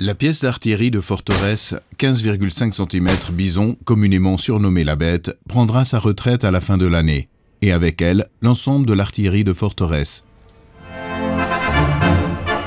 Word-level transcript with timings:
La 0.00 0.14
pièce 0.14 0.42
d'artillerie 0.42 0.92
de 0.92 1.00
forteresse 1.00 1.74
15,5 1.98 2.72
cm 2.72 3.08
Bison, 3.32 3.76
communément 3.84 4.36
surnommée 4.36 4.84
la 4.84 4.94
Bête, 4.94 5.36
prendra 5.48 5.84
sa 5.84 5.98
retraite 5.98 6.44
à 6.44 6.52
la 6.52 6.60
fin 6.60 6.78
de 6.78 6.86
l'année, 6.86 7.28
et 7.62 7.72
avec 7.72 8.00
elle 8.00 8.24
l'ensemble 8.40 8.86
de 8.86 8.92
l'artillerie 8.92 9.42
de 9.42 9.52
forteresse. 9.52 10.22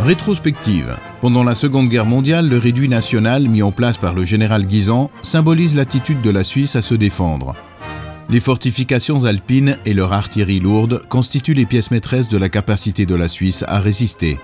Rétrospective. 0.00 0.96
Pendant 1.20 1.44
la 1.44 1.54
Seconde 1.54 1.90
Guerre 1.90 2.06
mondiale, 2.06 2.48
le 2.48 2.56
réduit 2.56 2.88
national 2.88 3.46
mis 3.46 3.62
en 3.62 3.72
place 3.72 3.98
par 3.98 4.14
le 4.14 4.24
général 4.24 4.64
Guisan 4.64 5.10
symbolise 5.20 5.74
l'attitude 5.74 6.22
de 6.22 6.30
la 6.30 6.44
Suisse 6.44 6.76
à 6.76 6.82
se 6.82 6.94
défendre. 6.94 7.54
Les 8.30 8.40
fortifications 8.40 9.26
alpines 9.26 9.76
et 9.84 9.92
leur 9.92 10.14
artillerie 10.14 10.60
lourde 10.60 11.02
constituent 11.10 11.52
les 11.52 11.66
pièces 11.66 11.90
maîtresses 11.90 12.28
de 12.28 12.38
la 12.38 12.48
capacité 12.48 13.04
de 13.04 13.14
la 13.14 13.28
Suisse 13.28 13.64
à 13.68 13.80
résister. 13.80 14.38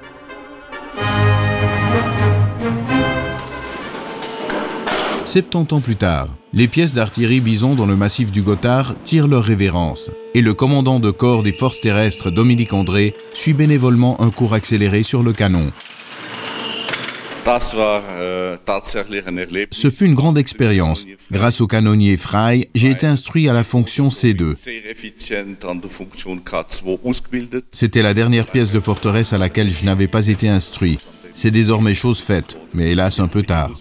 70 5.27 5.73
ans 5.73 5.80
plus 5.80 5.96
tard, 5.96 6.28
les 6.52 6.69
pièces 6.69 6.95
d'artillerie 6.95 7.41
Bison 7.41 7.74
dans 7.74 7.87
le 7.87 7.96
massif 7.96 8.30
du 8.30 8.42
Gothard 8.42 8.94
tirent 9.05 9.27
leur 9.27 9.42
révérence, 9.42 10.11
et 10.34 10.42
le 10.42 10.53
commandant 10.53 11.00
de 11.00 11.11
corps 11.11 11.42
des 11.42 11.53
forces 11.53 11.80
terrestres 11.80 12.30
Dominique 12.30 12.75
André 12.75 13.14
suit 13.33 13.55
bénévolement 13.55 14.20
un 14.20 14.30
cours 14.30 14.52
accéléré 14.52 15.02
sur 15.02 15.22
le 15.22 15.33
canon. 15.33 15.72
Ce 19.70 19.91
fut 19.91 20.05
une 20.06 20.14
grande 20.14 20.39
expérience. 20.39 21.06
Grâce 21.30 21.61
au 21.61 21.67
canonnier 21.67 22.17
Frey, 22.17 22.69
j'ai 22.75 22.91
été 22.91 23.06
instruit 23.06 23.48
à 23.48 23.52
la 23.52 23.64
fonction 23.64 24.08
C2. 24.08 24.56
C'était 27.72 28.02
la 28.02 28.14
dernière 28.14 28.47
pièce 28.47 28.70
de 28.70 28.80
forteresse 28.80 29.33
à 29.33 29.39
laquelle 29.39 29.70
je 29.70 29.84
n'avais 29.84 30.08
pas 30.08 30.28
été 30.28 30.48
instruit. 30.48 30.98
C'est 31.34 31.50
désormais 31.50 31.95
chose 31.95 32.20
faite, 32.20 32.58
mais 32.72 32.92
hélas 32.92 33.19
un 33.20 33.28
peu 33.28 33.42
tard. 33.42 33.72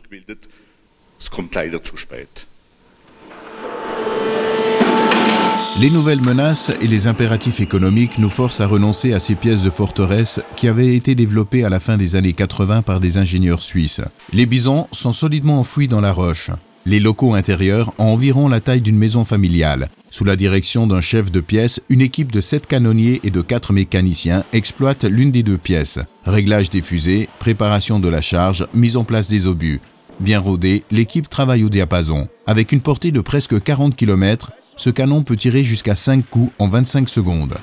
Les 5.81 5.89
nouvelles 5.89 6.21
menaces 6.21 6.71
et 6.81 6.88
les 6.88 7.07
impératifs 7.07 7.59
économiques 7.59 8.19
nous 8.19 8.30
forcent 8.30 8.61
à 8.61 8.67
renoncer 8.67 9.13
à 9.13 9.19
ces 9.19 9.35
pièces 9.35 9.63
de 9.63 9.69
forteresse 9.69 10.39
qui 10.55 10.67
avaient 10.67 10.95
été 10.95 11.15
développées 11.15 11.63
à 11.63 11.69
la 11.69 11.80
fin 11.80 11.97
des 11.97 12.15
années 12.15 12.33
80 12.33 12.83
par 12.83 12.99
des 12.99 13.17
ingénieurs 13.17 13.61
suisses. 13.61 14.02
Les 14.31 14.45
bisons 14.45 14.88
sont 14.91 15.13
solidement 15.13 15.59
enfouis 15.59 15.88
dans 15.88 16.02
la 16.02 16.11
roche. 16.11 16.52
Les 16.85 16.99
locaux 16.99 17.33
intérieurs 17.33 17.93
ont 17.97 18.08
environ 18.13 18.49
la 18.49 18.59
taille 18.59 18.81
d'une 18.81 18.97
maison 18.97 19.25
familiale. 19.25 19.87
Sous 20.11 20.25
la 20.25 20.35
direction 20.35 20.85
d'un 20.85 21.02
chef 21.02 21.31
de 21.31 21.39
pièce, 21.39 21.81
une 21.89 22.02
équipe 22.02 22.31
de 22.31 22.41
7 22.41 22.67
canonniers 22.67 23.21
et 23.23 23.31
de 23.31 23.41
4 23.41 23.73
mécaniciens 23.73 24.43
exploite 24.53 25.05
l'une 25.05 25.31
des 25.31 25.43
deux 25.43 25.58
pièces. 25.58 25.99
Réglage 26.25 26.69
des 26.69 26.81
fusées, 26.81 27.30
préparation 27.39 27.99
de 27.99 28.09
la 28.09 28.21
charge, 28.21 28.67
mise 28.73 28.97
en 28.97 29.05
place 29.05 29.30
des 29.30 29.47
obus. 29.47 29.81
Bien 30.19 30.39
rodé, 30.39 30.83
l'équipe 30.92 31.30
travaille 31.30 31.64
au 31.64 31.69
diapason. 31.69 32.28
Avec 32.45 32.72
une 32.72 32.81
portée 32.81 33.11
de 33.11 33.19
presque 33.19 33.61
40 33.61 33.95
km, 33.95 34.52
ce 34.78 34.89
canon 34.89 35.23
peut 35.23 35.36
tirer 35.36 35.64
jusqu'à 35.64 35.95
5 35.95 36.25
coups 36.30 36.52
en 36.59 36.67
25 36.67 37.09
secondes. 37.09 37.55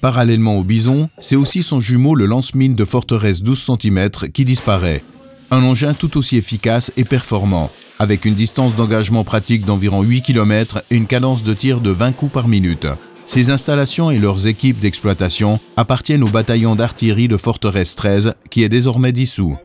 Parallèlement 0.00 0.56
au 0.56 0.62
bison, 0.62 1.10
c'est 1.18 1.36
aussi 1.36 1.64
son 1.64 1.80
jumeau 1.80 2.14
le 2.14 2.26
lance-mine 2.26 2.74
de 2.74 2.84
forteresse 2.84 3.42
12 3.42 3.70
cm 3.80 4.10
qui 4.32 4.44
disparaît. 4.44 5.02
Un 5.50 5.64
engin 5.64 5.94
tout 5.94 6.16
aussi 6.16 6.36
efficace 6.36 6.92
et 6.96 7.04
performant, 7.04 7.70
avec 7.98 8.24
une 8.24 8.34
distance 8.34 8.76
d'engagement 8.76 9.24
pratique 9.24 9.64
d'environ 9.64 10.02
8 10.02 10.22
km 10.22 10.82
et 10.90 10.96
une 10.96 11.06
cadence 11.06 11.42
de 11.42 11.54
tir 11.54 11.80
de 11.80 11.90
20 11.90 12.12
coups 12.12 12.32
par 12.32 12.46
minute. 12.46 12.86
Ces 13.26 13.50
installations 13.50 14.10
et 14.10 14.18
leurs 14.18 14.46
équipes 14.46 14.78
d'exploitation 14.78 15.58
appartiennent 15.76 16.22
au 16.22 16.28
bataillon 16.28 16.76
d'artillerie 16.76 17.28
de 17.28 17.36
Forteresse 17.36 17.96
13 17.96 18.34
qui 18.50 18.62
est 18.62 18.68
désormais 18.68 19.12
dissous. 19.12 19.56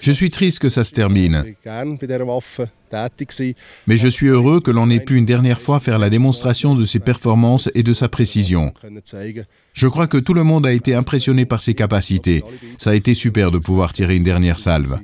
Je 0.00 0.12
suis 0.12 0.30
triste 0.30 0.60
que 0.60 0.68
ça 0.68 0.84
se 0.84 0.92
termine. 0.92 1.44
Mais 3.86 3.96
je 3.96 4.08
suis 4.08 4.28
heureux 4.28 4.60
que 4.60 4.70
l'on 4.70 4.90
ait 4.90 5.00
pu 5.00 5.16
une 5.16 5.26
dernière 5.26 5.60
fois 5.60 5.80
faire 5.80 5.98
la 5.98 6.10
démonstration 6.10 6.74
de 6.74 6.84
ses 6.84 7.00
performances 7.00 7.68
et 7.74 7.82
de 7.82 7.92
sa 7.92 8.08
précision. 8.08 8.72
Je 9.72 9.88
crois 9.88 10.06
que 10.06 10.18
tout 10.18 10.34
le 10.34 10.44
monde 10.44 10.66
a 10.66 10.72
été 10.72 10.94
impressionné 10.94 11.46
par 11.46 11.62
ses 11.62 11.74
capacités. 11.74 12.44
Ça 12.78 12.90
a 12.90 12.94
été 12.94 13.14
super 13.14 13.50
de 13.50 13.58
pouvoir 13.58 13.92
tirer 13.92 14.16
une 14.16 14.24
dernière 14.24 14.58
salve. 14.58 14.98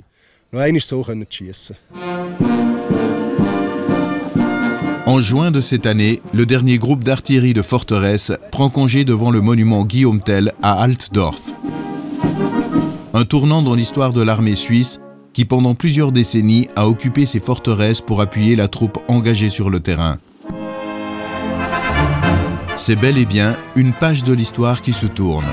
En 5.18 5.20
juin 5.20 5.50
de 5.50 5.60
cette 5.60 5.86
année, 5.86 6.22
le 6.32 6.46
dernier 6.46 6.78
groupe 6.78 7.02
d'artillerie 7.02 7.52
de 7.52 7.60
forteresse 7.60 8.30
prend 8.52 8.68
congé 8.68 9.04
devant 9.04 9.32
le 9.32 9.40
monument 9.40 9.84
Guillaume 9.84 10.20
Tell 10.20 10.52
à 10.62 10.80
Altdorf. 10.80 11.42
Un 13.14 13.24
tournant 13.24 13.62
dans 13.62 13.74
l'histoire 13.74 14.12
de 14.12 14.22
l'armée 14.22 14.54
suisse 14.54 15.00
qui 15.32 15.44
pendant 15.44 15.74
plusieurs 15.74 16.12
décennies 16.12 16.68
a 16.76 16.88
occupé 16.88 17.26
ces 17.26 17.40
forteresses 17.40 18.00
pour 18.00 18.20
appuyer 18.20 18.54
la 18.54 18.68
troupe 18.68 19.00
engagée 19.08 19.48
sur 19.48 19.70
le 19.70 19.80
terrain. 19.80 20.18
C'est 22.76 22.94
bel 22.94 23.18
et 23.18 23.26
bien 23.26 23.56
une 23.74 23.94
page 23.94 24.22
de 24.22 24.32
l'histoire 24.32 24.82
qui 24.82 24.92
se 24.92 25.06
tourne. 25.06 25.48